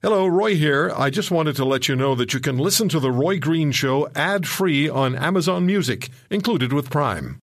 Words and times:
Hello, 0.00 0.28
Roy 0.28 0.54
here. 0.54 0.92
I 0.96 1.10
just 1.10 1.32
wanted 1.32 1.56
to 1.56 1.64
let 1.64 1.88
you 1.88 1.96
know 1.96 2.14
that 2.14 2.32
you 2.32 2.38
can 2.38 2.56
listen 2.56 2.88
to 2.90 3.00
The 3.00 3.10
Roy 3.10 3.40
Green 3.40 3.72
Show 3.72 4.08
ad 4.14 4.46
free 4.46 4.88
on 4.88 5.16
Amazon 5.16 5.66
Music, 5.66 6.08
included 6.30 6.72
with 6.72 6.88
Prime. 6.88 7.40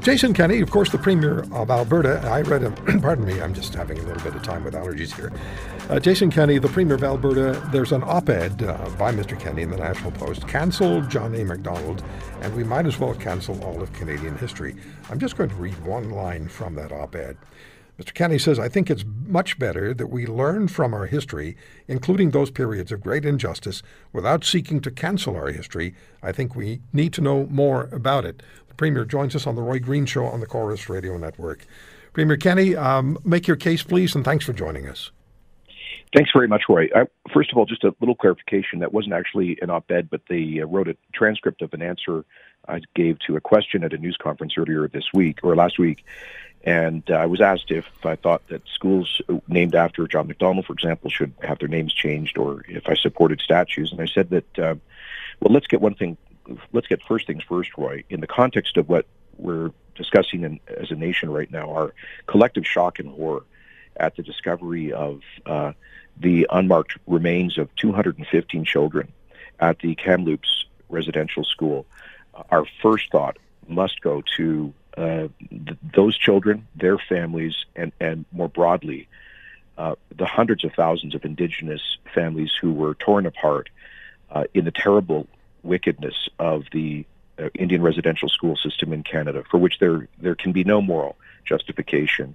Jason 0.00 0.34
Kenney, 0.34 0.60
of 0.60 0.68
course, 0.68 0.90
the 0.90 0.98
Premier 0.98 1.44
of 1.52 1.70
Alberta. 1.70 2.20
I 2.24 2.40
read 2.40 2.62
him, 2.62 2.74
pardon 3.00 3.24
me, 3.24 3.40
I'm 3.40 3.54
just 3.54 3.72
having 3.72 4.00
a 4.00 4.02
little 4.02 4.20
bit 4.24 4.34
of 4.34 4.42
time 4.42 4.64
with 4.64 4.74
allergies 4.74 5.14
here. 5.14 5.30
Uh, 5.88 6.00
Jason 6.00 6.28
Kenney, 6.28 6.58
the 6.58 6.66
Premier 6.66 6.96
of 6.96 7.04
Alberta, 7.04 7.64
there's 7.70 7.92
an 7.92 8.02
op 8.02 8.28
ed 8.28 8.64
uh, 8.64 8.90
by 8.98 9.12
Mr. 9.12 9.38
Kenney 9.38 9.62
in 9.62 9.70
the 9.70 9.76
National 9.76 10.10
Post. 10.10 10.48
Cancel 10.48 11.02
John 11.02 11.36
A. 11.36 11.44
Macdonald, 11.44 12.02
and 12.40 12.52
we 12.56 12.64
might 12.64 12.86
as 12.86 12.98
well 12.98 13.14
cancel 13.14 13.62
all 13.62 13.80
of 13.80 13.92
Canadian 13.92 14.36
history. 14.36 14.74
I'm 15.08 15.20
just 15.20 15.36
going 15.36 15.50
to 15.50 15.54
read 15.54 15.78
one 15.86 16.10
line 16.10 16.48
from 16.48 16.74
that 16.74 16.90
op 16.90 17.14
ed. 17.14 17.36
Mr. 17.98 18.14
Kenney 18.14 18.38
says, 18.38 18.58
I 18.58 18.68
think 18.68 18.90
it's 18.90 19.04
much 19.26 19.58
better 19.58 19.92
that 19.92 20.06
we 20.06 20.26
learn 20.26 20.68
from 20.68 20.94
our 20.94 21.06
history, 21.06 21.56
including 21.86 22.30
those 22.30 22.50
periods 22.50 22.90
of 22.90 23.02
great 23.02 23.24
injustice, 23.24 23.82
without 24.12 24.44
seeking 24.44 24.80
to 24.80 24.90
cancel 24.90 25.36
our 25.36 25.48
history. 25.48 25.94
I 26.22 26.32
think 26.32 26.56
we 26.56 26.80
need 26.92 27.12
to 27.14 27.20
know 27.20 27.46
more 27.50 27.84
about 27.92 28.24
it. 28.24 28.42
The 28.68 28.74
Premier 28.74 29.04
joins 29.04 29.36
us 29.36 29.46
on 29.46 29.56
the 29.56 29.62
Roy 29.62 29.78
Green 29.78 30.06
Show 30.06 30.24
on 30.24 30.40
the 30.40 30.46
Corus 30.46 30.88
Radio 30.88 31.18
Network. 31.18 31.66
Premier 32.14 32.38
Kenney, 32.38 32.74
um, 32.74 33.18
make 33.24 33.46
your 33.46 33.56
case, 33.56 33.82
please, 33.82 34.14
and 34.14 34.24
thanks 34.24 34.46
for 34.46 34.54
joining 34.54 34.88
us. 34.88 35.10
Thanks 36.14 36.30
very 36.34 36.48
much, 36.48 36.62
Roy. 36.68 36.88
I, 36.94 37.04
first 37.32 37.50
of 37.52 37.58
all, 37.58 37.64
just 37.64 37.84
a 37.84 37.94
little 38.00 38.14
clarification. 38.14 38.80
That 38.80 38.92
wasn't 38.92 39.14
actually 39.14 39.58
an 39.62 39.70
op-ed, 39.70 40.10
but 40.10 40.20
they 40.28 40.60
uh, 40.62 40.66
wrote 40.66 40.88
a 40.88 40.96
transcript 41.14 41.62
of 41.62 41.72
an 41.72 41.80
answer 41.80 42.24
I 42.68 42.80
gave 42.94 43.18
to 43.26 43.36
a 43.36 43.40
question 43.40 43.82
at 43.82 43.92
a 43.92 43.98
news 43.98 44.16
conference 44.22 44.54
earlier 44.56 44.86
this 44.88 45.04
week 45.14 45.38
or 45.42 45.56
last 45.56 45.78
week, 45.78 46.04
and 46.64 47.02
uh, 47.10 47.14
I 47.14 47.26
was 47.26 47.40
asked 47.40 47.70
if 47.70 47.86
I 48.04 48.16
thought 48.16 48.46
that 48.48 48.62
schools 48.68 49.20
named 49.48 49.74
after 49.74 50.06
John 50.06 50.28
Macdonald, 50.28 50.66
for 50.66 50.72
example, 50.72 51.10
should 51.10 51.32
have 51.42 51.58
their 51.58 51.68
names 51.68 51.92
changed, 51.92 52.38
or 52.38 52.62
if 52.68 52.88
I 52.88 52.94
supported 52.94 53.40
statues. 53.40 53.90
And 53.90 54.00
I 54.00 54.06
said 54.06 54.30
that, 54.30 54.58
uh, 54.58 54.74
well, 55.40 55.52
let's 55.52 55.66
get 55.66 55.80
one 55.80 55.94
thing, 55.94 56.16
let's 56.72 56.86
get 56.86 57.02
first 57.02 57.26
things 57.26 57.42
first, 57.42 57.70
Roy. 57.76 58.04
In 58.10 58.20
the 58.20 58.26
context 58.26 58.76
of 58.76 58.88
what 58.88 59.06
we're 59.38 59.70
discussing 59.96 60.44
in, 60.44 60.60
as 60.68 60.90
a 60.90 60.94
nation 60.94 61.30
right 61.30 61.50
now, 61.50 61.70
our 61.70 61.94
collective 62.26 62.66
shock 62.66 62.98
and 63.00 63.08
horror 63.08 63.42
at 63.96 64.16
the 64.16 64.22
discovery 64.22 64.92
of 64.92 65.20
uh, 65.46 65.72
the 66.16 66.46
unmarked 66.50 66.96
remains 67.06 67.58
of 67.58 67.74
215 67.76 68.64
children 68.64 69.12
at 69.58 69.80
the 69.80 69.94
Kamloops 69.96 70.66
residential 70.88 71.44
school, 71.44 71.86
our 72.50 72.64
first 72.80 73.10
thought 73.10 73.36
must 73.68 74.00
go 74.00 74.22
to 74.36 74.72
uh, 74.96 75.28
th- 75.50 75.78
those 75.94 76.16
children, 76.16 76.66
their 76.74 76.98
families, 76.98 77.54
and, 77.74 77.92
and 78.00 78.24
more 78.32 78.48
broadly, 78.48 79.08
uh, 79.78 79.94
the 80.14 80.26
hundreds 80.26 80.64
of 80.64 80.72
thousands 80.74 81.14
of 81.14 81.24
Indigenous 81.24 81.98
families 82.14 82.52
who 82.60 82.72
were 82.72 82.94
torn 82.94 83.26
apart 83.26 83.70
uh, 84.30 84.44
in 84.54 84.64
the 84.64 84.70
terrible 84.70 85.26
wickedness 85.62 86.28
of 86.38 86.64
the 86.72 87.04
uh, 87.38 87.48
Indian 87.54 87.82
residential 87.82 88.28
school 88.28 88.56
system 88.56 88.92
in 88.92 89.02
Canada, 89.02 89.44
for 89.50 89.58
which 89.58 89.78
there 89.78 90.08
there 90.20 90.34
can 90.34 90.52
be 90.52 90.64
no 90.64 90.82
moral 90.82 91.16
justification. 91.44 92.34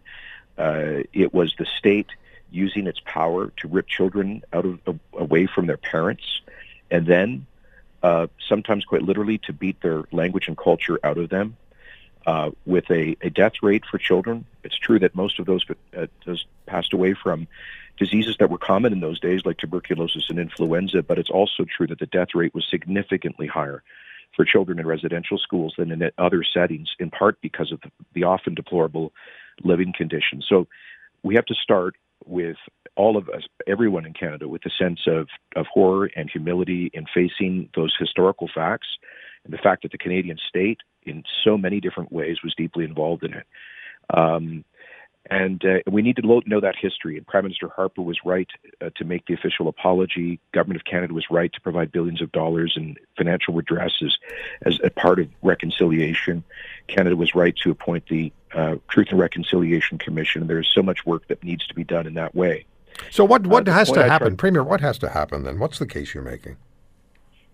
Uh, 0.58 1.04
it 1.14 1.34
was 1.34 1.54
the 1.60 1.66
state 1.66 2.08
using 2.50 2.88
its 2.88 3.00
power 3.06 3.52
to 3.58 3.68
rip 3.68 3.88
children 3.88 4.42
out 4.52 4.66
of 4.66 5.00
away 5.14 5.46
from 5.46 5.68
their 5.68 5.78
parents, 5.78 6.42
and 6.90 7.06
then 7.06 7.46
uh, 8.02 8.26
sometimes 8.48 8.86
quite 8.86 9.04
literally 9.04 9.38
to 9.38 9.54
beat 9.54 9.80
their 9.82 10.04
language 10.12 10.48
and 10.48 10.58
culture 10.58 11.00
out 11.04 11.18
of 11.18 11.30
them 11.30 11.56
uh, 12.28 12.52
with 12.66 12.84
a, 12.92 13.16
a, 13.22 13.30
death 13.30 13.54
rate 13.64 13.86
for 13.90 13.98
children. 13.98 14.46
It's 14.66 14.78
true 14.78 15.00
that 15.00 15.16
most 15.16 15.40
of 15.40 15.46
those, 15.46 15.66
uh, 15.98 16.08
those 16.26 16.46
passed 16.66 16.94
away 16.94 17.14
from 17.14 17.48
diseases 17.98 18.36
that 18.40 18.50
were 18.50 18.58
common 18.58 18.92
in 18.92 19.00
those 19.00 19.20
days, 19.22 19.46
like 19.46 19.58
tuberculosis 19.58 20.30
and 20.30 20.38
influenza, 20.38 21.02
but 21.02 21.18
it's 21.18 21.30
also 21.30 21.64
true 21.66 21.88
that 21.88 22.00
the 22.00 22.06
death 22.06 22.36
rate 22.36 22.54
was 22.54 22.68
significantly 22.70 23.48
higher 23.48 23.82
for 24.36 24.44
children 24.44 24.78
in 24.78 24.86
residential 24.86 25.38
schools 25.38 25.74
than 25.78 25.90
in 25.90 26.12
other 26.18 26.44
settings, 26.44 26.90
in 27.00 27.10
part 27.10 27.40
because 27.42 27.72
of 27.72 27.80
the, 28.14 28.24
often 28.26 28.54
deplorable 28.54 29.14
living 29.64 29.94
conditions. 29.98 30.46
So 30.50 30.68
we 31.24 31.36
have 31.36 31.46
to 31.46 31.56
start 31.56 31.96
with 32.26 32.58
all 32.98 33.16
of 33.16 33.30
us, 33.30 33.44
everyone 33.68 34.06
in 34.06 34.12
Canada, 34.12 34.50
with 34.50 34.66
a 34.66 34.70
sense 34.70 35.00
of, 35.08 35.30
of 35.56 35.66
horror 35.68 36.10
and 36.14 36.30
humility 36.30 36.92
in 36.94 37.06
facing 37.14 37.70
those 37.74 37.96
historical 37.98 38.50
facts 38.54 38.88
and 39.46 39.54
the 39.54 39.58
fact 39.58 39.84
that 39.84 39.94
the 39.94 39.98
Canadian 39.98 40.38
state 40.50 40.80
in 41.08 41.24
so 41.44 41.58
many 41.58 41.80
different 41.80 42.12
ways 42.12 42.38
was 42.44 42.54
deeply 42.56 42.86
involved 42.86 43.24
in 43.24 43.34
it. 43.34 43.46
Um, 44.14 44.64
and 45.30 45.64
uh, 45.66 45.80
we 45.92 46.02
need 46.02 46.16
to 46.18 46.42
know 46.46 46.62
that 46.62 46.76
history. 46.80 47.18
And 47.18 47.28
Prime 47.28 47.44
Minister 47.44 47.68
Harper 47.68 48.02
was 48.02 48.18
right 48.24 48.48
uh, 48.82 48.90
to 48.96 49.04
make 49.04 49.26
the 49.26 49.34
official 49.34 49.68
apology. 49.68 50.40
Government 50.54 50.80
of 50.80 50.86
Canada 50.86 51.14
was 51.14 51.26
right 51.30 51.52
to 51.52 51.62
provide 51.62 51.92
billions 51.92 52.22
of 52.22 52.32
dollars 52.32 52.74
in 52.78 52.96
financial 53.18 53.54
redress 53.54 53.92
as, 54.02 54.18
as 54.62 54.80
a 54.84 54.90
part 54.90 55.20
of 55.20 55.28
reconciliation. 55.42 56.44
Canada 56.88 57.16
was 57.16 57.36
right 57.36 57.56
to 57.58 57.72
appoint 57.72 58.08
the 58.08 58.32
uh, 58.54 58.76
Truth 58.88 59.08
and 59.12 59.20
Reconciliation 59.20 59.98
Commission. 59.98 60.48
There 60.48 60.60
is 60.60 60.68
so 60.74 60.82
much 60.82 61.06
work 61.06 61.28
that 61.28 61.44
needs 61.44 61.68
to 61.68 61.74
be 61.74 61.84
done 61.84 62.08
in 62.08 62.14
that 62.14 62.34
way. 62.34 62.66
So, 63.12 63.26
what 63.26 63.46
what 63.46 63.68
uh, 63.68 63.74
has 63.74 63.92
to 63.92 64.04
happen, 64.04 64.30
tried, 64.30 64.38
Premier? 64.38 64.64
What 64.64 64.82
has 64.82 64.98
to 65.00 65.10
happen 65.10 65.44
then? 65.44 65.60
What's 65.60 65.78
the 65.78 65.86
case 65.86 66.14
you're 66.14 66.24
making? 66.24 66.58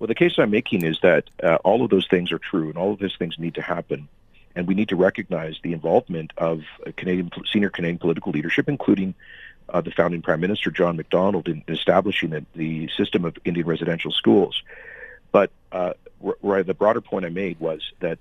Well, 0.04 0.10
the 0.10 0.16
case 0.16 0.34
I'm 0.38 0.52
making 0.52 0.84
is 0.84 1.00
that 1.02 1.30
uh, 1.42 1.60
all 1.64 1.82
of 1.82 1.90
those 1.90 2.08
things 2.08 2.34
are 2.34 2.38
true, 2.38 2.68
and 2.68 2.78
all 2.78 2.92
of 2.92 3.00
those 3.00 3.16
things 3.16 3.40
need 3.40 3.56
to 3.56 3.62
happen. 3.62 4.10
And 4.54 4.68
we 4.68 4.74
need 4.74 4.90
to 4.90 4.98
recognize 4.98 5.56
the 5.64 5.72
involvement 5.72 6.34
of 6.38 6.64
Canadian 6.98 7.32
senior 7.50 7.70
Canadian 7.70 8.00
political 8.00 8.34
leadership, 8.34 8.68
including 8.68 9.16
uh, 9.70 9.80
the 9.80 9.92
founding 9.92 10.22
Prime 10.22 10.42
Minister 10.42 10.72
John 10.72 10.98
Macdonald, 10.98 11.48
in 11.48 11.64
establishing 11.70 12.32
the, 12.32 12.46
the 12.54 12.90
system 12.98 13.24
of 13.24 13.38
Indian 13.46 13.66
residential 13.66 14.12
schools. 14.12 14.62
But 15.32 15.52
uh, 15.72 15.94
where 16.20 16.64
the 16.64 16.74
broader 16.74 17.00
point 17.00 17.24
I 17.24 17.30
made 17.30 17.62
was 17.62 17.82
that 18.02 18.20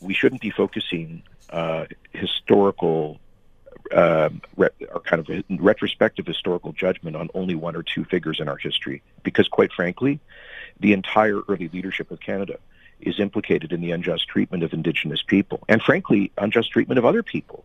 we 0.00 0.14
shouldn't 0.14 0.40
be 0.40 0.50
focusing 0.50 1.22
uh, 1.50 1.84
historical 2.12 3.20
um, 3.92 4.40
re- 4.56 4.68
or 4.92 5.00
kind 5.00 5.20
of 5.20 5.44
retrospective 5.60 6.26
historical 6.26 6.72
judgment 6.72 7.16
on 7.16 7.28
only 7.34 7.54
one 7.54 7.76
or 7.76 7.82
two 7.82 8.04
figures 8.04 8.40
in 8.40 8.48
our 8.48 8.56
history, 8.56 9.02
because 9.22 9.48
quite 9.48 9.72
frankly, 9.72 10.20
the 10.78 10.92
entire 10.92 11.40
early 11.48 11.68
leadership 11.68 12.10
of 12.10 12.20
Canada 12.20 12.58
is 13.00 13.18
implicated 13.18 13.72
in 13.72 13.80
the 13.80 13.92
unjust 13.92 14.28
treatment 14.28 14.62
of 14.62 14.72
Indigenous 14.72 15.22
people, 15.22 15.60
and 15.68 15.82
frankly, 15.82 16.30
unjust 16.38 16.70
treatment 16.70 16.98
of 16.98 17.04
other 17.04 17.22
people. 17.22 17.64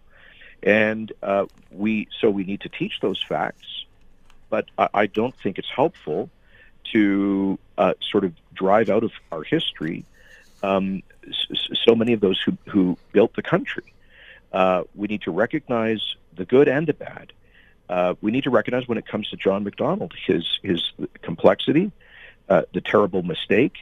And 0.64 1.12
uh, 1.22 1.46
we 1.72 2.08
so 2.20 2.30
we 2.30 2.44
need 2.44 2.62
to 2.62 2.70
teach 2.70 3.00
those 3.02 3.22
facts, 3.22 3.86
but 4.50 4.66
I, 4.78 4.90
I 4.94 5.06
don't 5.06 5.36
think 5.36 5.58
it's 5.58 5.70
helpful 5.70 6.30
to 6.94 7.60
uh, 7.78 7.94
sort 8.12 8.24
of 8.24 8.34
drive 8.54 8.90
out 8.90 9.04
of 9.04 9.12
our 9.32 9.44
history 9.44 10.06
um, 10.64 11.04
so 11.86 11.96
many 11.96 12.14
of 12.14 12.22
those 12.22 12.40
who, 12.42 12.58
who 12.68 12.98
built 13.12 13.36
the 13.36 13.42
country. 13.42 13.84
Uh, 14.56 14.86
we 14.96 15.10
need 15.10 15.22
to 15.24 15.32
recognize 15.32 16.16
the 16.34 16.46
good 16.46 16.70
and 16.70 16.88
the 16.88 16.94
bad. 16.94 17.34
Uh, 17.90 18.16
we 18.22 18.32
need 18.32 18.46
to 18.46 18.50
recognize 18.50 18.88
when 18.88 18.98
it 18.98 19.06
comes 19.06 19.30
to 19.30 19.36
John 19.36 19.66
Macdonald 19.66 20.14
his 20.26 20.60
his 20.64 20.94
complexity, 21.22 21.92
uh, 22.48 22.62
the 22.74 22.80
terrible 22.80 23.22
mistake, 23.22 23.76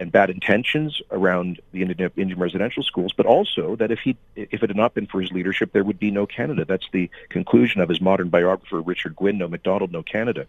and 0.00 0.10
bad 0.10 0.28
intentions 0.28 1.00
around 1.12 1.60
the 1.70 1.82
Indian, 1.82 2.10
Indian, 2.16 2.38
residential 2.38 2.82
schools, 2.82 3.12
but 3.16 3.26
also 3.26 3.76
that 3.76 3.92
if 3.92 4.00
he 4.00 4.16
if 4.34 4.64
it 4.64 4.70
had 4.70 4.76
not 4.76 4.92
been 4.92 5.06
for 5.06 5.20
his 5.20 5.30
leadership, 5.30 5.72
there 5.72 5.84
would 5.84 6.00
be 6.00 6.10
no 6.10 6.26
Canada. 6.26 6.64
That's 6.64 6.88
the 6.92 7.08
conclusion 7.28 7.80
of 7.80 7.88
his 7.88 8.00
modern 8.00 8.28
biographer 8.28 8.80
Richard 8.80 9.14
Gwyn. 9.14 9.38
No 9.38 9.46
Macdonald, 9.46 9.92
no 9.92 10.02
Canada. 10.02 10.46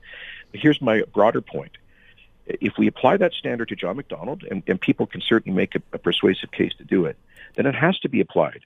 But 0.51 0.61
here's 0.61 0.81
my 0.81 1.03
broader 1.13 1.41
point. 1.41 1.77
If 2.47 2.79
we 2.79 2.87
apply 2.87 3.17
that 3.17 3.33
standard 3.33 3.69
to 3.69 3.75
John 3.75 3.97
Macdonald, 3.97 4.43
and, 4.49 4.63
and 4.65 4.81
people 4.81 5.05
can 5.05 5.21
certainly 5.21 5.55
make 5.55 5.75
a, 5.75 5.81
a 5.93 5.99
persuasive 5.99 6.49
case 6.49 6.73
to 6.79 6.83
do 6.83 7.05
it, 7.05 7.17
then 7.53 7.67
it 7.67 7.75
has 7.75 7.99
to 7.99 8.09
be 8.09 8.19
applied 8.19 8.63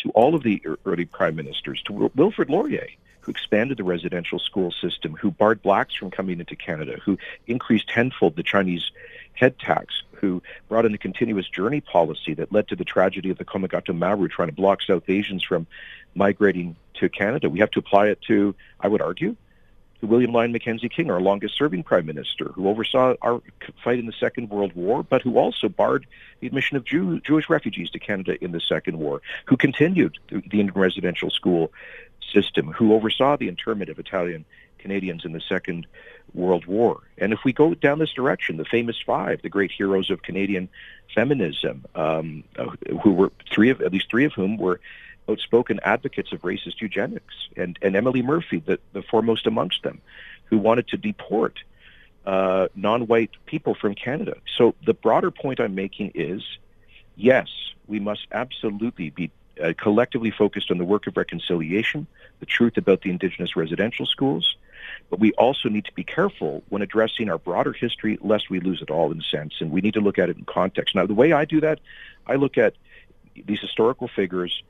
to 0.00 0.10
all 0.10 0.34
of 0.34 0.42
the 0.42 0.62
early 0.84 1.04
prime 1.04 1.36
ministers, 1.36 1.82
to 1.82 2.10
Wilfrid 2.14 2.50
Laurier, 2.50 2.88
who 3.20 3.30
expanded 3.30 3.76
the 3.76 3.84
residential 3.84 4.38
school 4.38 4.72
system, 4.72 5.14
who 5.14 5.30
barred 5.30 5.62
blacks 5.62 5.94
from 5.94 6.10
coming 6.10 6.40
into 6.40 6.56
Canada, 6.56 6.98
who 7.04 7.18
increased 7.46 7.88
tenfold 7.88 8.36
the 8.36 8.42
Chinese 8.42 8.90
head 9.34 9.58
tax, 9.58 10.02
who 10.12 10.42
brought 10.68 10.86
in 10.86 10.94
a 10.94 10.98
continuous 10.98 11.48
journey 11.48 11.80
policy 11.80 12.34
that 12.34 12.52
led 12.52 12.68
to 12.68 12.76
the 12.76 12.84
tragedy 12.84 13.30
of 13.30 13.38
the 13.38 13.44
Komagata 13.44 13.96
Maru 13.96 14.28
trying 14.28 14.48
to 14.48 14.54
block 14.54 14.82
South 14.82 15.08
Asians 15.08 15.42
from 15.42 15.66
migrating 16.14 16.76
to 16.94 17.08
Canada. 17.08 17.48
We 17.48 17.60
have 17.60 17.70
to 17.72 17.78
apply 17.78 18.08
it 18.08 18.20
to, 18.22 18.54
I 18.80 18.88
would 18.88 19.00
argue, 19.00 19.36
William 20.02 20.32
Lyon 20.32 20.52
Mackenzie 20.52 20.88
King, 20.88 21.10
our 21.10 21.20
longest 21.20 21.56
serving 21.56 21.82
prime 21.82 22.06
minister, 22.06 22.46
who 22.54 22.68
oversaw 22.68 23.14
our 23.22 23.42
fight 23.84 23.98
in 23.98 24.06
the 24.06 24.12
Second 24.12 24.50
World 24.50 24.72
War, 24.74 25.02
but 25.02 25.22
who 25.22 25.38
also 25.38 25.68
barred 25.68 26.06
the 26.40 26.46
admission 26.46 26.76
of 26.76 26.84
Jew, 26.84 27.20
Jewish 27.20 27.48
refugees 27.48 27.90
to 27.90 27.98
Canada 27.98 28.42
in 28.42 28.52
the 28.52 28.60
Second 28.60 28.98
War, 28.98 29.20
who 29.46 29.56
continued 29.56 30.18
the, 30.28 30.40
the 30.40 30.60
Indian 30.60 30.72
residential 30.74 31.30
school 31.30 31.72
system, 32.32 32.72
who 32.72 32.94
oversaw 32.94 33.36
the 33.36 33.48
internment 33.48 33.90
of 33.90 33.98
Italian 33.98 34.44
Canadians 34.78 35.24
in 35.24 35.32
the 35.32 35.40
Second 35.40 35.86
World 36.32 36.66
War. 36.66 37.00
And 37.18 37.32
if 37.32 37.40
we 37.44 37.52
go 37.52 37.74
down 37.74 37.98
this 37.98 38.12
direction, 38.12 38.56
the 38.56 38.64
famous 38.64 38.96
five, 39.04 39.42
the 39.42 39.48
great 39.48 39.70
heroes 39.70 40.10
of 40.10 40.22
Canadian 40.22 40.68
feminism, 41.14 41.84
um, 41.94 42.44
uh, 42.58 42.70
who 43.02 43.12
were 43.12 43.32
three 43.52 43.70
of 43.70 43.80
at 43.80 43.92
least 43.92 44.10
three 44.10 44.24
of 44.24 44.32
whom 44.32 44.56
were 44.56 44.80
outspoken 45.30 45.76
advocates 45.94 46.30
of 46.32 46.40
racist 46.42 46.80
eugenics, 46.80 47.34
and, 47.56 47.78
and 47.84 47.92
Emily 47.96 48.22
Murphy, 48.22 48.58
the, 48.68 48.78
the 48.92 49.02
foremost 49.02 49.46
amongst 49.46 49.80
them, 49.86 50.00
who 50.48 50.58
wanted 50.58 50.86
to 50.88 50.96
deport 50.96 51.56
uh, 52.26 52.68
non-white 52.74 53.34
people 53.46 53.74
from 53.74 53.94
Canada. 53.94 54.36
So 54.56 54.74
the 54.84 54.94
broader 54.94 55.30
point 55.30 55.60
I'm 55.60 55.74
making 55.74 56.12
is, 56.14 56.42
yes, 57.16 57.48
we 57.86 57.98
must 58.00 58.26
absolutely 58.42 59.10
be 59.10 59.30
uh, 59.62 59.72
collectively 59.76 60.30
focused 60.30 60.70
on 60.70 60.78
the 60.78 60.84
work 60.84 61.06
of 61.06 61.16
reconciliation, 61.16 62.06
the 62.40 62.46
truth 62.46 62.76
about 62.76 63.02
the 63.02 63.10
Indigenous 63.10 63.56
residential 63.56 64.06
schools, 64.06 64.56
but 65.10 65.20
we 65.20 65.32
also 65.32 65.68
need 65.68 65.84
to 65.84 65.92
be 65.92 66.04
careful 66.04 66.62
when 66.68 66.82
addressing 66.82 67.28
our 67.30 67.38
broader 67.38 67.72
history, 67.72 68.18
lest 68.22 68.48
we 68.48 68.60
lose 68.60 68.80
it 68.80 68.90
all 68.90 69.12
in 69.12 69.22
sense. 69.22 69.54
And 69.60 69.70
we 69.70 69.80
need 69.80 69.94
to 69.94 70.00
look 70.00 70.18
at 70.18 70.30
it 70.30 70.36
in 70.38 70.44
context. 70.44 70.94
Now, 70.94 71.06
the 71.06 71.14
way 71.14 71.32
I 71.32 71.44
do 71.44 71.60
that, 71.60 71.80
I 72.26 72.36
look 72.36 72.56
at 72.58 72.74
these 73.34 73.60
historical 73.60 74.08
figures. 74.08 74.62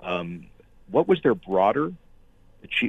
Um, 0.00 0.46
what 0.90 1.08
was 1.08 1.20
their 1.22 1.34
broader, 1.34 1.92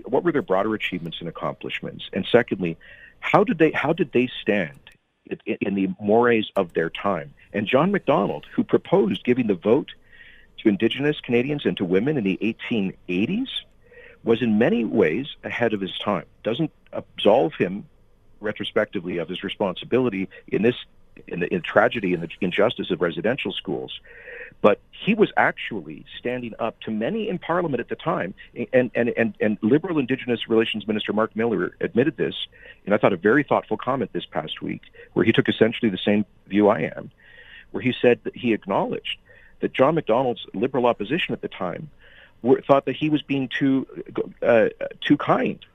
what 0.05 0.23
were 0.23 0.31
their 0.31 0.41
broader 0.41 0.73
achievements 0.73 1.17
and 1.19 1.29
accomplishments? 1.29 2.09
And 2.13 2.25
secondly, 2.31 2.77
how 3.19 3.43
did 3.43 3.57
they 3.57 3.71
how 3.71 3.93
did 3.93 4.11
they 4.11 4.29
stand 4.41 4.79
in, 5.25 5.57
in 5.61 5.75
the 5.75 5.89
mores 5.99 6.51
of 6.55 6.73
their 6.73 6.89
time? 6.89 7.33
And 7.53 7.67
John 7.67 7.91
Macdonald, 7.91 8.45
who 8.53 8.63
proposed 8.63 9.23
giving 9.23 9.47
the 9.47 9.55
vote 9.55 9.91
to 10.59 10.69
Indigenous 10.69 11.19
Canadians 11.21 11.65
and 11.65 11.75
to 11.77 11.85
women 11.85 12.17
in 12.17 12.23
the 12.23 12.37
1880s, 12.41 13.47
was 14.23 14.41
in 14.41 14.57
many 14.57 14.83
ways 14.83 15.27
ahead 15.43 15.73
of 15.73 15.81
his 15.81 15.97
time. 15.97 16.25
Doesn't 16.43 16.71
absolve 16.91 17.53
him 17.55 17.85
retrospectively 18.41 19.17
of 19.17 19.29
his 19.29 19.43
responsibility 19.43 20.29
in 20.47 20.61
this 20.61 20.75
in 21.27 21.39
the 21.39 21.53
in 21.53 21.61
tragedy 21.61 22.13
and 22.13 22.23
the 22.23 22.29
injustice 22.41 22.91
of 22.91 23.01
residential 23.01 23.51
schools. 23.51 23.99
But 24.61 24.79
he 24.91 25.13
was 25.13 25.31
actually 25.37 26.05
standing 26.17 26.53
up 26.59 26.79
to 26.81 26.91
many 26.91 27.29
in 27.29 27.39
Parliament 27.39 27.79
at 27.79 27.89
the 27.89 27.95
time, 27.95 28.33
and 28.73 28.91
and 28.93 29.09
and, 29.09 29.35
and 29.39 29.57
Liberal 29.61 29.99
Indigenous 29.99 30.49
Relations 30.49 30.87
Minister 30.87 31.13
Mark 31.13 31.35
Miller 31.35 31.75
admitted 31.79 32.17
this, 32.17 32.35
and 32.85 32.93
I 32.93 32.97
thought 32.97 33.13
a 33.13 33.17
very 33.17 33.43
thoughtful 33.43 33.77
comment 33.77 34.11
this 34.13 34.25
past 34.25 34.61
week, 34.61 34.81
where 35.13 35.25
he 35.25 35.31
took 35.31 35.47
essentially 35.47 35.89
the 35.89 35.97
same 35.97 36.25
view 36.47 36.67
I 36.67 36.91
am, 36.95 37.11
where 37.71 37.81
he 37.81 37.93
said 38.01 38.19
that 38.23 38.35
he 38.35 38.53
acknowledged 38.53 39.17
that 39.61 39.73
John 39.73 39.95
Macdonald's 39.95 40.45
Liberal 40.53 40.85
opposition 40.85 41.33
at 41.33 41.41
the 41.41 41.47
time 41.47 41.89
were, 42.41 42.61
thought 42.61 42.85
that 42.85 42.95
he 42.95 43.09
was 43.09 43.21
being 43.21 43.49
too 43.49 43.87
uh, 44.41 44.69
too 45.01 45.17
kind 45.17 45.65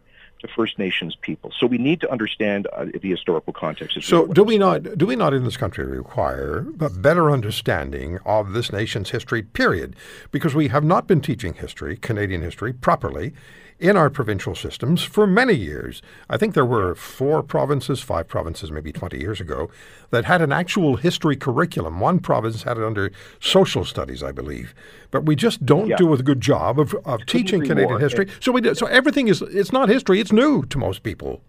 to 0.47 0.53
First 0.55 0.79
Nations 0.79 1.17
people. 1.21 1.53
So 1.59 1.67
we 1.67 1.79
need 1.79 2.01
to 2.03 2.11
understand 2.11 2.67
uh, 2.73 2.87
the 3.01 3.11
historical 3.11 3.53
context. 3.53 4.03
So 4.03 4.27
do 4.27 4.45
we 4.45 4.59
not 4.59 4.99
do 4.99 5.07
we 5.07 5.17
not 5.17 5.33
in 5.35 5.45
this 5.45 5.57
country 5.57 5.85
require 5.87 6.67
a 6.81 6.91
better 6.91 7.31
understanding 7.31 8.19
of 8.25 8.53
this 8.53 8.73
nation's 8.73 9.11
history? 9.11 9.43
Period, 9.43 9.97
because 10.31 10.55
we 10.55 10.69
have 10.69 10.85
not 10.85 11.07
been 11.07 11.21
teaching 11.21 11.55
history, 11.55 11.97
Canadian 11.97 12.43
history, 12.43 12.73
properly 12.73 13.33
in 13.79 13.97
our 13.97 14.09
provincial 14.09 14.55
systems 14.55 15.03
for 15.03 15.27
many 15.27 15.55
years. 15.55 16.03
I 16.31 16.37
think 16.37 16.55
there 16.55 16.65
were 16.65 16.95
four 16.95 17.43
provinces, 17.43 18.01
five 18.01 18.29
provinces 18.29 18.71
maybe 18.71 18.93
20 18.93 19.19
years 19.19 19.41
ago, 19.41 19.71
that 20.11 20.25
had 20.25 20.41
an 20.43 20.53
actual 20.53 20.97
history 20.97 21.37
curriculum. 21.37 22.01
One 22.01 22.19
province 22.19 22.63
had 22.63 22.79
it 22.79 22.85
under 22.85 23.11
social 23.41 23.85
studies, 23.85 24.23
I 24.23 24.33
believe. 24.33 24.75
But 25.11 25.25
we 25.27 25.37
just 25.37 25.65
don't 25.67 25.89
yeah. 25.89 25.97
do 25.97 26.13
a 26.15 26.19
good 26.19 26.41
job 26.41 26.79
of, 26.79 26.95
of 27.05 27.27
teaching 27.27 27.63
Canadian 27.63 27.91
more. 27.91 27.99
history. 27.99 28.29
so 28.41 28.53
we 28.53 28.61
do, 28.61 28.75
so 28.75 28.87
everything 28.87 29.29
is 29.29 29.43
it's 29.43 29.73
not 29.73 29.89
history, 29.89 30.21
it's 30.21 30.33
new 30.33 30.65
to 30.67 30.79
most 30.79 31.03
people. 31.03 31.43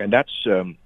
And 0.00 0.12
that's, 0.12 0.32
um, 0.46 0.76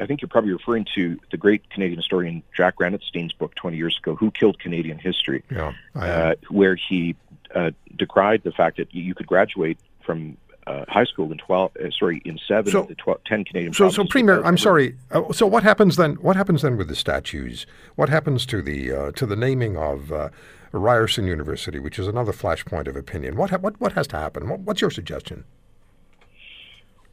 I 0.00 0.06
think 0.06 0.20
you're 0.20 0.28
probably 0.28 0.52
referring 0.52 0.86
to 0.94 1.18
the 1.30 1.36
great 1.36 1.68
Canadian 1.70 1.98
historian 1.98 2.42
Jack 2.56 2.76
Granatstein's 2.76 3.32
book 3.32 3.54
20 3.54 3.76
years 3.76 3.96
ago, 3.98 4.16
Who 4.16 4.32
Killed 4.32 4.58
Canadian 4.58 4.98
History, 4.98 5.44
yeah, 5.50 5.72
uh, 5.94 6.34
where 6.48 6.74
he 6.74 7.14
uh, 7.54 7.70
decried 7.96 8.42
the 8.42 8.50
fact 8.50 8.78
that 8.78 8.92
you 8.92 9.14
could 9.14 9.26
graduate 9.26 9.78
from 10.04 10.36
uh, 10.66 10.84
high 10.88 11.04
school 11.04 11.30
in 11.30 11.38
12 11.38 11.76
uh, 11.76 11.90
sorry 11.90 12.22
in 12.24 12.38
7 12.38 12.72
so, 12.72 12.80
of 12.80 12.88
the 12.88 12.94
12, 12.94 13.24
10 13.24 13.44
Canadian 13.44 13.72
So 13.72 13.90
so 13.90 14.04
premier 14.04 14.42
I'm 14.44 14.56
sorry 14.56 14.96
uh, 15.10 15.32
so 15.32 15.46
what 15.46 15.62
happens 15.62 15.96
then 15.96 16.14
what 16.16 16.36
happens 16.36 16.62
then 16.62 16.76
with 16.76 16.88
the 16.88 16.96
statues? 16.96 17.66
What 17.96 18.08
happens 18.08 18.46
to 18.46 18.62
the 18.62 18.92
uh, 18.92 19.12
to 19.12 19.26
the 19.26 19.36
naming 19.36 19.76
of 19.76 20.12
uh, 20.12 20.30
Ryerson 20.72 21.26
University 21.26 21.78
which 21.78 21.98
is 21.98 22.06
another 22.06 22.32
flashpoint 22.32 22.86
of 22.86 22.96
opinion? 22.96 23.36
What 23.36 23.50
ha- 23.50 23.58
what 23.58 23.78
what 23.80 23.92
has 23.92 24.06
to 24.08 24.16
happen? 24.16 24.48
What, 24.48 24.60
what's 24.60 24.80
your 24.80 24.90
suggestion? 24.90 25.44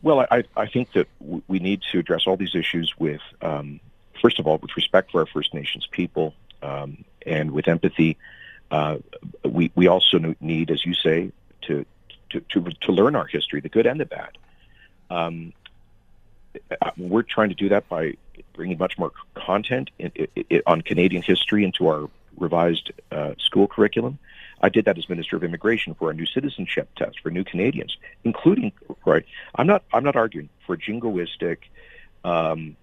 Well 0.02 0.26
I 0.32 0.44
I 0.56 0.68
think 0.68 0.94
that 0.94 1.08
w- 1.20 1.44
we 1.48 1.60
need 1.60 1.82
to 1.92 2.00
address 2.00 2.28
all 2.28 2.38
these 2.38 2.56
issues 2.56 2.94
with 2.98 3.22
um, 3.42 3.82
first 4.22 4.40
of 4.40 4.48
all 4.48 4.60
with 4.60 4.76
respect 4.78 5.12
for 5.12 5.20
our 5.20 5.28
First 5.28 5.54
Nations 5.54 5.88
people 5.92 6.34
um, 6.62 7.04
and 7.26 7.52
with 7.52 7.68
empathy. 7.68 8.18
Uh, 8.70 9.00
we 9.44 9.72
we 9.76 9.88
also 9.88 10.36
need 10.40 10.72
as 10.72 10.86
you 10.86 10.94
say 10.94 11.34
to 11.64 11.86
to, 12.32 12.42
to, 12.42 12.72
to 12.82 12.92
learn 12.92 13.16
our 13.16 13.28
history, 13.28 13.62
the 13.62 13.70
good 13.70 13.86
and 13.86 14.00
the 14.00 14.06
bad. 14.06 14.38
Um, 15.10 15.54
we're 16.98 17.24
trying 17.24 17.50
to 17.50 17.56
do 17.56 17.70
that 17.70 17.88
by 17.90 18.16
bringing 18.54 18.78
much 18.78 18.98
more 18.98 19.12
content 19.36 19.90
in, 20.00 20.12
in, 20.50 20.62
on 20.66 20.82
Canadian 20.82 21.22
history 21.22 21.64
into 21.64 21.88
our 21.88 22.10
revised 22.38 22.92
uh, 23.12 23.34
school 23.38 23.68
curriculum. 23.68 24.20
I 24.62 24.70
did 24.70 24.86
that 24.86 24.98
as 24.98 25.10
Minister 25.10 25.36
of 25.36 25.44
Immigration 25.44 25.96
for 25.96 26.12
a 26.12 26.14
new 26.14 26.26
citizenship 26.26 26.90
test 26.96 27.20
for 27.20 27.32
new 27.32 27.44
Canadians, 27.44 27.98
including 28.24 28.72
right. 29.06 29.26
I'm 29.56 29.66
not. 29.66 29.84
I'm 29.92 30.04
not 30.04 30.16
arguing 30.16 30.50
for 30.68 30.78
jingoistic, 30.78 31.58
um, 32.24 32.76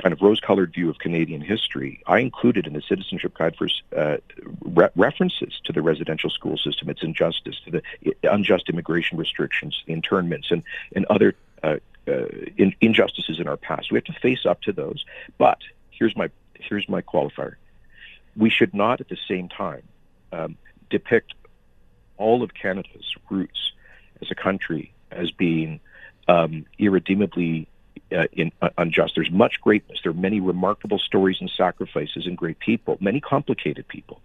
kind 0.00 0.12
of 0.12 0.20
rose-colored 0.20 0.72
view 0.72 0.88
of 0.90 0.98
Canadian 0.98 1.40
history, 1.40 2.02
I 2.06 2.18
included 2.18 2.66
in 2.66 2.72
the 2.72 2.82
citizenship 2.82 3.34
guide 3.34 3.56
for 3.56 3.68
uh, 3.96 4.16
re- 4.62 4.88
references 4.96 5.60
to 5.64 5.72
the 5.72 5.82
residential 5.82 6.30
school 6.30 6.56
system, 6.56 6.88
its 6.88 7.02
injustice, 7.02 7.60
to 7.64 7.70
the 7.70 7.82
unjust 8.22 8.68
immigration 8.68 9.18
restrictions, 9.18 9.82
internments, 9.86 10.50
and 10.50 10.62
and 10.94 11.06
other 11.06 11.34
uh, 11.62 11.76
uh, 12.08 12.26
in, 12.56 12.74
injustices 12.80 13.38
in 13.38 13.46
our 13.46 13.56
past. 13.56 13.92
We 13.92 13.96
have 13.96 14.04
to 14.04 14.12
face 14.12 14.46
up 14.46 14.62
to 14.62 14.72
those. 14.72 15.04
But 15.38 15.58
here's 15.90 16.16
my 16.16 16.30
here's 16.54 16.88
my 16.88 17.02
qualifier: 17.02 17.56
we 18.36 18.50
should 18.50 18.74
not, 18.74 19.00
at 19.00 19.08
the 19.08 19.18
same 19.28 19.48
time, 19.48 19.82
um, 20.32 20.56
depict 20.88 21.34
all 22.16 22.42
of 22.42 22.54
Canada's 22.54 23.14
roots 23.30 23.72
as 24.22 24.30
a 24.30 24.34
country 24.34 24.92
as 25.10 25.30
being 25.30 25.80
um, 26.28 26.66
irredeemably 26.78 27.66
uh, 28.12 28.26
in, 28.32 28.52
uh, 28.60 28.70
unjust. 28.78 29.14
There's 29.14 29.30
much 29.30 29.60
greatness. 29.60 30.00
There 30.02 30.10
are 30.10 30.14
many 30.14 30.40
remarkable 30.40 30.98
stories 30.98 31.38
and 31.40 31.50
sacrifices 31.50 32.26
and 32.26 32.36
great 32.36 32.58
people, 32.58 32.98
many 33.00 33.20
complicated 33.20 33.86
people. 33.88 34.20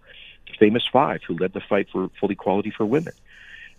The 0.46 0.54
famous 0.58 0.86
five 0.86 1.22
who 1.26 1.36
led 1.36 1.52
the 1.52 1.60
fight 1.60 1.88
for 1.90 2.10
full 2.20 2.30
equality 2.30 2.70
for 2.70 2.84
women. 2.84 3.12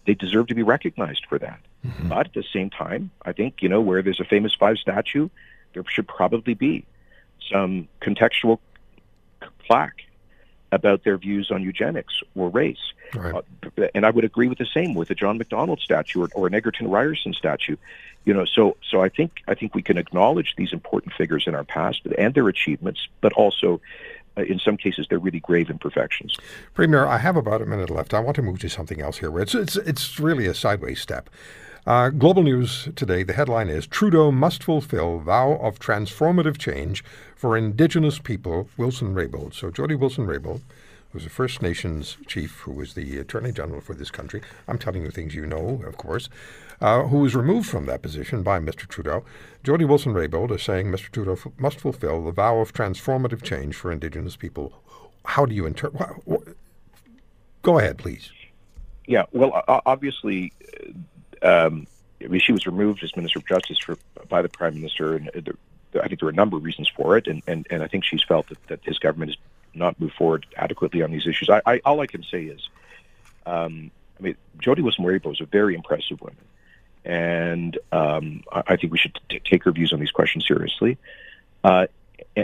They 0.05 0.13
deserve 0.13 0.47
to 0.47 0.55
be 0.55 0.63
recognized 0.63 1.25
for 1.27 1.37
that. 1.39 1.59
Mm-hmm. 1.85 2.09
But 2.09 2.27
at 2.27 2.33
the 2.33 2.43
same 2.53 2.69
time, 2.69 3.11
I 3.23 3.33
think, 3.33 3.61
you 3.61 3.69
know, 3.69 3.81
where 3.81 4.01
there's 4.01 4.19
a 4.19 4.25
famous 4.25 4.55
five 4.55 4.77
statue, 4.77 5.29
there 5.73 5.83
should 5.89 6.07
probably 6.07 6.53
be 6.53 6.85
some 7.51 7.87
contextual 8.01 8.59
plaque 9.65 10.03
about 10.71 11.03
their 11.03 11.17
views 11.17 11.49
on 11.51 11.61
eugenics 11.61 12.21
or 12.35 12.49
race. 12.49 12.93
Right. 13.13 13.33
Uh, 13.33 13.87
and 13.95 14.05
I 14.05 14.09
would 14.09 14.25
agree 14.25 14.47
with 14.47 14.57
the 14.57 14.65
same 14.65 14.93
with 14.93 15.09
a 15.09 15.15
John 15.15 15.37
Macdonald 15.37 15.79
statue 15.79 16.23
or, 16.23 16.29
or 16.33 16.47
an 16.47 16.53
Egerton 16.53 16.89
Ryerson 16.89 17.33
statue. 17.33 17.77
You 18.25 18.33
know, 18.33 18.45
so 18.45 18.75
so 18.89 19.01
I 19.01 19.09
think 19.09 19.41
I 19.47 19.55
think 19.55 19.73
we 19.73 19.81
can 19.81 19.97
acknowledge 19.97 20.55
these 20.57 20.73
important 20.73 21.13
figures 21.13 21.45
in 21.47 21.55
our 21.55 21.63
past 21.63 22.05
and 22.17 22.33
their 22.33 22.47
achievements, 22.47 23.07
but 23.21 23.33
also. 23.33 23.81
Uh, 24.35 24.43
in 24.43 24.59
some 24.59 24.77
cases, 24.77 25.07
they're 25.09 25.17
really 25.17 25.39
grave 25.39 25.67
imperfections. 25.67 26.37
Premier, 26.75 27.07
I 27.07 27.17
have 27.17 27.35
about 27.35 27.59
a 27.59 27.65
minute 27.65 27.89
left. 27.89 28.13
I 28.13 28.19
want 28.19 28.35
to 28.35 28.43
move 28.43 28.59
to 28.59 28.69
something 28.69 29.01
else 29.01 29.17
here. 29.17 29.31
Where 29.31 29.41
it's 29.41 29.55
it's 29.55 29.77
it's 29.77 30.19
really 30.19 30.45
a 30.45 30.53
sideways 30.53 31.01
step. 31.01 31.27
Uh, 31.87 32.09
Global 32.09 32.43
News 32.43 32.89
today, 32.97 33.23
the 33.23 33.31
headline 33.31 33.69
is 33.69 33.87
Trudeau 33.87 34.29
must 34.29 34.61
fulfill 34.61 35.19
vow 35.19 35.53
of 35.53 35.79
transformative 35.79 36.57
change 36.57 37.01
for 37.33 37.55
Indigenous 37.55 38.19
people, 38.19 38.69
Wilson 38.75 39.15
Raybould. 39.15 39.53
So 39.53 39.71
Jody 39.71 39.95
Wilson 39.95 40.27
Raybould, 40.27 40.59
who's 41.13 41.25
a 41.25 41.29
First 41.29 41.61
Nations 41.61 42.17
chief 42.27 42.57
who 42.59 42.73
was 42.73 42.93
the 42.93 43.17
Attorney 43.19 43.53
General 43.53 43.79
for 43.79 43.93
this 43.93 44.11
country, 44.11 44.41
I'm 44.67 44.77
telling 44.77 45.03
you 45.05 45.11
things 45.11 45.33
you 45.33 45.45
know, 45.45 45.81
of 45.87 45.95
course, 45.95 46.27
uh, 46.81 47.03
who 47.03 47.19
was 47.19 47.37
removed 47.37 47.69
from 47.69 47.85
that 47.85 48.01
position 48.01 48.43
by 48.43 48.59
Mr. 48.59 48.85
Trudeau. 48.85 49.23
Jody 49.63 49.85
Wilson 49.85 50.13
Raybould 50.13 50.51
is 50.51 50.63
saying 50.63 50.87
Mr. 50.87 51.09
Trudeau 51.09 51.37
f- 51.37 51.47
must 51.57 51.79
fulfill 51.79 52.25
the 52.25 52.33
vow 52.33 52.59
of 52.59 52.73
transformative 52.73 53.43
change 53.43 53.77
for 53.77 53.93
Indigenous 53.93 54.35
people. 54.35 54.73
How 55.23 55.45
do 55.45 55.55
you 55.55 55.65
interpret? 55.65 56.09
Go 57.61 57.79
ahead, 57.79 57.97
please. 57.97 58.29
Yeah, 59.05 59.23
well, 59.31 59.63
obviously, 59.85 60.51
um, 61.47 61.87
I 62.23 62.27
mean, 62.27 62.41
she 62.41 62.51
was 62.51 62.65
removed 62.65 63.03
as 63.03 63.15
Minister 63.15 63.39
of 63.39 63.47
Justice 63.47 63.77
for, 63.79 63.97
by 64.27 64.41
the 64.41 64.49
Prime 64.49 64.75
Minister, 64.75 65.15
and 65.15 65.31
there, 65.33 66.03
I 66.03 66.07
think 66.07 66.19
there 66.19 66.27
are 66.27 66.31
a 66.31 66.35
number 66.35 66.57
of 66.57 66.63
reasons 66.63 66.89
for 66.89 67.17
it, 67.17 67.27
and, 67.27 67.41
and, 67.47 67.67
and 67.69 67.83
I 67.83 67.87
think 67.87 68.03
she's 68.03 68.23
felt 68.23 68.49
that, 68.49 68.67
that 68.67 68.79
his 68.83 68.99
government 68.99 69.31
has 69.31 69.37
not 69.73 69.99
moved 69.99 70.15
forward 70.15 70.45
adequately 70.55 71.01
on 71.01 71.11
these 71.11 71.27
issues. 71.27 71.49
I, 71.49 71.61
I 71.65 71.81
all 71.85 72.01
I 72.01 72.07
can 72.07 72.23
say 72.23 72.45
is, 72.45 72.69
um, 73.45 73.91
I 74.19 74.23
mean, 74.23 74.35
Jody 74.59 74.81
Wilson-Raybould 74.81 75.33
is 75.33 75.41
a 75.41 75.45
very 75.45 75.75
impressive 75.75 76.19
woman, 76.19 76.37
and 77.05 77.77
um, 77.91 78.43
I, 78.51 78.63
I, 78.67 78.75
think 78.75 78.91
we 78.91 78.97
should 78.97 79.17
t- 79.29 79.39
take 79.39 79.63
her 79.63 79.71
views 79.71 79.93
on 79.93 79.99
these 79.99 80.11
questions 80.11 80.45
seriously. 80.47 80.97
Uh, 81.63 81.87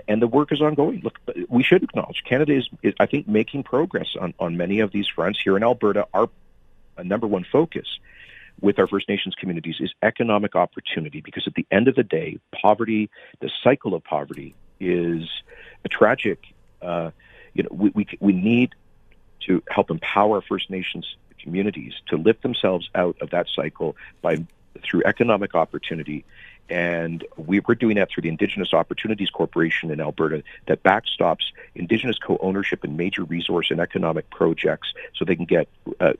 and 0.08 0.22
the 0.22 0.28
work 0.28 0.52
is 0.52 0.62
ongoing. 0.62 1.02
Look, 1.04 1.20
we 1.50 1.64
should 1.64 1.84
acknowledge 1.84 2.24
Canada 2.24 2.54
is, 2.54 2.70
is, 2.82 2.94
I 3.00 3.06
think, 3.06 3.28
making 3.28 3.64
progress 3.64 4.16
on, 4.20 4.34
on 4.40 4.58
many 4.58 4.80
of 4.80 4.92
these 4.92 5.08
fronts. 5.08 5.40
Here 5.40 5.56
in 5.58 5.64
Alberta, 5.64 6.08
our 6.14 6.30
number 7.04 7.28
one 7.28 7.44
focus 7.44 8.00
with 8.62 8.80
our 8.80 8.88
First 8.88 9.10
Nations 9.10 9.36
communities 9.36 9.76
is 9.80 9.92
economic 10.02 10.56
opportunity 10.56 11.22
because 11.22 11.48
at 11.48 11.56
the 11.56 11.66
end 11.72 11.88
of 11.88 11.96
the 11.96 12.04
day, 12.04 12.40
poverty, 12.52 13.10
the 13.40 13.50
cycle 13.64 13.94
of 13.94 14.04
poverty, 14.04 14.56
is 14.80 15.30
a 15.86 15.90
tragic. 15.90 16.54
Uh, 16.82 17.12
you 17.54 17.64
know, 17.64 17.70
we, 17.72 17.92
we, 17.94 18.08
we 18.20 18.34
need 18.34 18.74
to 19.42 19.62
help 19.70 19.92
empower 19.92 20.42
First 20.42 20.70
Nations 20.70 21.16
communities 21.42 21.94
to 22.08 22.18
lift 22.18 22.42
themselves 22.42 22.90
out 22.96 23.18
of 23.22 23.32
that 23.32 23.48
cycle 23.54 23.96
by 24.22 24.46
through 24.82 25.04
economic 25.06 25.56
opportunity. 25.56 26.26
And 26.70 27.26
we, 27.36 27.60
are 27.60 27.76
doing 27.76 27.98
that 27.98 28.10
through 28.10 28.22
the 28.22 28.30
Indigenous 28.30 28.74
Opportunities 28.74 29.30
Corporation 29.30 29.92
in 29.92 30.00
Alberta 30.00 30.44
that 30.68 30.82
backstops 30.82 31.44
Indigenous 31.76 32.18
co-ownership 32.18 32.86
in 32.86 32.96
major 32.96 33.24
resource 33.24 33.70
and 33.70 33.80
economic 33.80 34.30
projects 34.30 34.94
so 35.14 35.26
they 35.26 35.36
can 35.36 35.46
get 35.46 35.68
uh, 36.00 36.14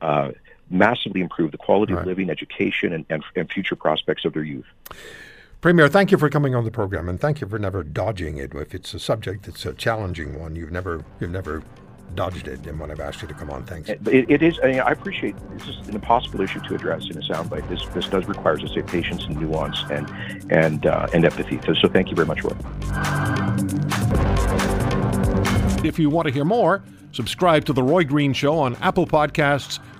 uh, 0.00 0.30
massively 0.70 1.20
improve 1.20 1.52
the 1.52 1.58
quality 1.58 1.92
right. 1.92 2.02
of 2.02 2.06
living, 2.06 2.30
education, 2.30 2.92
and, 2.92 3.04
and, 3.08 3.22
and 3.36 3.50
future 3.50 3.76
prospects 3.76 4.24
of 4.24 4.32
their 4.32 4.44
youth. 4.44 4.66
Premier, 5.60 5.88
thank 5.88 6.12
you 6.12 6.18
for 6.18 6.30
coming 6.30 6.54
on 6.54 6.64
the 6.64 6.70
program, 6.70 7.08
and 7.08 7.20
thank 7.20 7.40
you 7.40 7.48
for 7.48 7.58
never 7.58 7.82
dodging 7.82 8.38
it. 8.38 8.54
If 8.54 8.74
it's 8.74 8.94
a 8.94 9.00
subject 9.00 9.46
that's 9.46 9.66
a 9.66 9.72
challenging 9.72 10.38
one, 10.38 10.54
you've 10.54 10.70
never 10.70 11.04
you've 11.20 11.32
never 11.32 11.64
dodged 12.14 12.48
it 12.48 12.66
and 12.66 12.80
when 12.80 12.90
I've 12.90 13.00
asked 13.00 13.22
you 13.22 13.28
to 13.28 13.34
come 13.34 13.50
on. 13.50 13.64
Thanks. 13.64 13.88
It, 13.88 14.00
it 14.06 14.42
is. 14.42 14.58
I, 14.62 14.66
mean, 14.68 14.80
I, 14.80 14.90
appreciate 14.90 15.36
this 15.58 15.68
is 15.68 15.88
an 15.88 15.94
impossible 15.94 16.40
issue 16.40 16.60
to 16.60 16.74
address 16.74 17.08
in 17.10 17.18
a 17.18 17.20
soundbite. 17.20 17.68
This 17.68 17.84
this 17.94 18.08
does 18.08 18.26
require, 18.26 18.54
as 18.54 18.70
I 18.70 18.74
say, 18.74 18.82
patience 18.82 19.24
and 19.24 19.40
nuance 19.40 19.78
and 19.90 20.10
and 20.50 20.86
uh, 20.86 21.08
and 21.12 21.24
empathy. 21.24 21.60
So, 21.66 21.74
so 21.74 21.88
thank 21.88 22.10
you 22.10 22.16
very 22.16 22.26
much, 22.26 22.42
Roy. 22.44 22.56
If 25.84 25.98
you 25.98 26.10
want 26.10 26.26
to 26.26 26.34
hear 26.34 26.44
more, 26.44 26.82
subscribe 27.12 27.64
to 27.66 27.72
the 27.72 27.82
Roy 27.82 28.04
Green 28.04 28.32
Show 28.32 28.58
on 28.58 28.76
Apple 28.76 29.06
Podcasts, 29.06 29.78